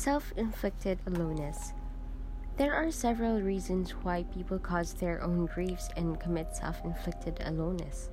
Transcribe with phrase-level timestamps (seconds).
[0.00, 1.76] Self inflicted aloneness.
[2.56, 8.08] There are several reasons why people cause their own griefs and commit self inflicted aloneness.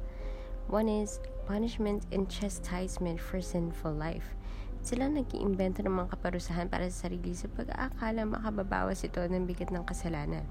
[0.67, 4.35] One is punishment and chastisement for sinful life.
[4.83, 9.87] Sila nag-iimbento ng mga kaparusahan para sa sarili sa pag-aakala makababawas ito ng bigat ng
[9.87, 10.43] kasalanan.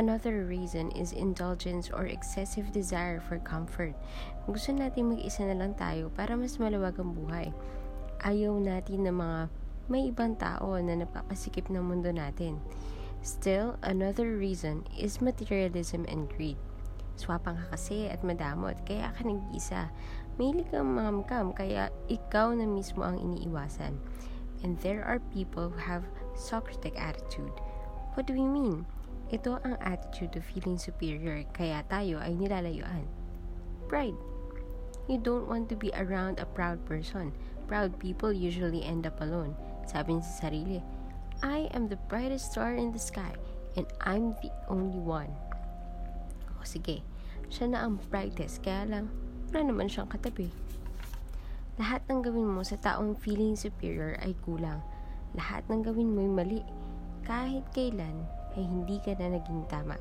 [0.00, 3.92] Another reason is indulgence or excessive desire for comfort.
[4.48, 7.52] Gusto natin mag-isa na lang tayo para mas maluwag ang buhay.
[8.24, 9.52] Ayaw natin ng mga
[9.88, 12.60] may ibang tao na napapasikip ng mundo natin.
[13.24, 16.60] Still, another reason is materialism and greed.
[17.16, 19.88] Swapang ka kasi at madamot, kaya ka nag-isa.
[20.36, 23.96] Mahilig kang mangamkam, kaya ikaw na mismo ang iniiwasan.
[24.66, 26.04] And there are people who have
[26.34, 27.54] Socratic attitude.
[28.14, 28.82] What do we mean?
[29.30, 33.06] Ito ang attitude of feeling superior, kaya tayo ay nilalayuan.
[33.86, 34.18] Pride.
[35.06, 37.30] You don't want to be around a proud person.
[37.70, 39.54] Proud people usually end up alone.
[39.84, 40.78] Sabi niya sa sarili,
[41.44, 43.36] I am the brightest star in the sky
[43.76, 45.30] and I'm the only one.
[46.56, 47.04] O sige,
[47.52, 49.06] siya na ang brightest, kaya lang,
[49.52, 50.48] wala naman siyang katabi.
[51.74, 54.78] Lahat ng gawin mo sa taong feeling superior ay kulang.
[55.34, 56.62] Lahat ng gawin mo ay mali.
[57.26, 58.22] Kahit kailan
[58.54, 59.98] ay hindi ka na naging tama.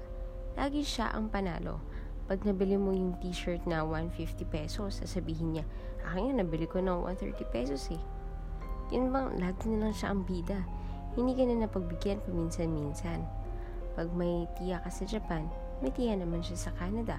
[0.54, 1.82] Lagi siya ang panalo.
[2.30, 5.66] Pag nabili mo yung t-shirt na 150 pesos, sasabihin niya,
[6.06, 8.02] akin nabili ko ng 130 pesos eh.
[8.94, 10.62] Yun bang lagi na lang siya ang bida.
[11.18, 13.26] Hindi ka na napagbigyan paminsan-minsan.
[13.98, 15.50] Pag may tiya ka sa Japan,
[15.82, 17.18] may tiya naman siya sa Canada.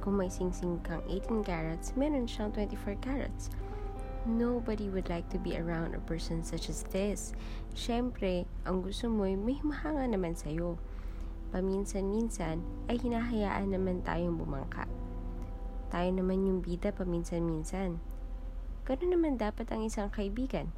[0.00, 3.52] Kung may sing-sing kang 18 carats, meron siyang 24 carats.
[4.24, 7.36] Nobody would like to be around a person such as this.
[7.76, 10.80] Siyempre, ang gusto mo ay may mahanga naman sa'yo.
[11.52, 14.88] Paminsan-minsan ay hinahayaan naman tayong bumangka.
[15.92, 18.00] Tayo naman yung bida paminsan-minsan.
[18.88, 20.72] Ganun naman dapat ang isang kaibigan.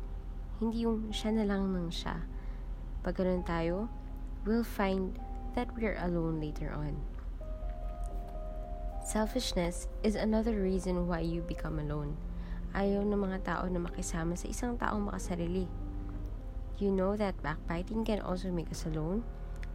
[0.63, 2.23] Hindi yung siya na lang ng siya.
[3.03, 3.91] Pag ganun tayo,
[4.47, 5.19] we'll find
[5.59, 7.03] that we're alone later on.
[9.03, 12.15] Selfishness is another reason why you become alone.
[12.79, 15.67] Ayaw ng mga tao na makisama sa isang taong makasarili.
[16.79, 19.27] You know that backbiting can also make us alone?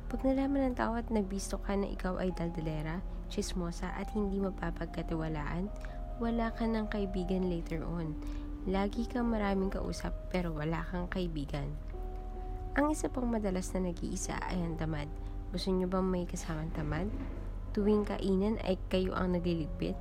[0.07, 5.67] Pag nalaman ng tao at nabisto ka na ikaw ay daldalera, chismosa at hindi mapapagkatiwalaan,
[6.23, 8.15] wala ka ng kaibigan later on.
[8.67, 11.71] Lagi kang maraming kausap pero wala kang kaibigan.
[12.75, 15.07] Ang isa pang madalas na nag-iisa ay ang tamad.
[15.55, 17.07] Gusto nyo bang may kasamang tamad?
[17.71, 19.95] Tuwing kainan ay kayo ang nagliligpit?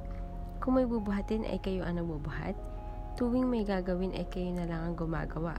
[0.58, 2.58] Kung may bubuhatin ay kayo ang nagbubuhat?
[3.14, 5.54] Tuwing may gagawin ay kayo na lang ang gumagawa.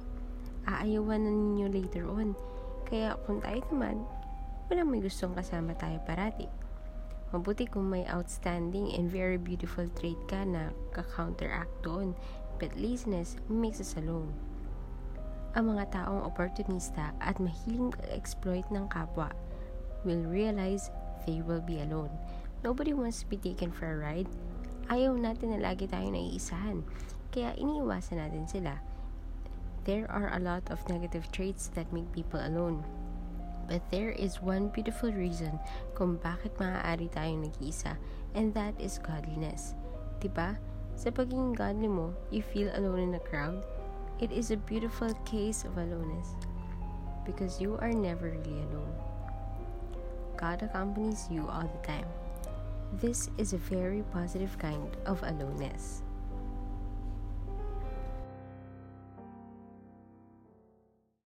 [0.67, 2.35] Aayawan na ninyo later on.
[2.91, 4.03] Kaya kung tayo tamad,
[4.67, 6.51] walang may gustong kasama tayo parati.
[7.31, 12.11] Mabuti kung may outstanding and very beautiful trait ka na ka-counteract doon
[12.57, 14.33] but laziness makes us alone.
[15.57, 19.33] Ang mga taong opportunista at mahiling exploit ng kapwa
[20.05, 20.93] will realize
[21.25, 22.13] they will be alone.
[22.61, 24.29] Nobody wants to be taken for a ride.
[24.93, 26.85] Ayaw natin na lagi tayo naiisahan,
[27.33, 28.79] kaya iniiwasan natin sila.
[29.87, 32.83] There are a lot of negative traits that make people alone.
[33.67, 35.59] But there is one beautiful reason
[35.95, 37.99] kung bakit maaari tayong nag-iisa,
[38.31, 39.75] and that is godliness.
[40.23, 40.55] Diba?
[40.97, 43.61] Sa pagiging godly mo, you feel alone in a crowd.
[44.17, 46.33] It is a beautiful case of aloneness
[47.21, 48.97] because you are never really alone.
[50.41, 52.09] God accompanies you all the time.
[52.97, 56.01] This is a very positive kind of aloneness.